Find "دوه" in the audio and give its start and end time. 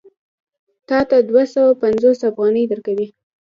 1.29-1.43